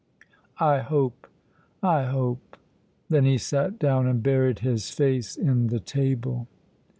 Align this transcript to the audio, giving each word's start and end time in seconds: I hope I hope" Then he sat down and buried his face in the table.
I 0.59 0.79
hope 0.79 1.27
I 1.83 2.05
hope" 2.05 2.57
Then 3.11 3.23
he 3.25 3.37
sat 3.37 3.77
down 3.77 4.07
and 4.07 4.23
buried 4.23 4.57
his 4.61 4.89
face 4.89 5.35
in 5.37 5.67
the 5.67 5.79
table. 5.79 6.47